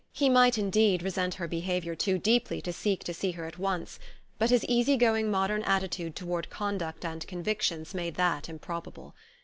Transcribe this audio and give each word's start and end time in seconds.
He 0.13 0.29
might, 0.29 0.57
indeed, 0.57 1.03
resent 1.03 1.35
her 1.35 1.47
behaviour 1.47 1.93
too 1.93 2.17
deeply 2.17 2.59
to 2.63 2.73
seek 2.73 3.03
to 3.03 3.13
see 3.13 3.33
her 3.33 3.45
at 3.45 3.59
once; 3.59 3.99
but 4.39 4.49
his 4.49 4.65
easygoing 4.65 5.29
modern 5.29 5.61
attitude 5.61 6.15
toward 6.15 6.49
conduct 6.49 7.05
and 7.05 7.27
convictions 7.27 7.93
made 7.93 8.15
that 8.15 8.49
improbable. 8.49 9.13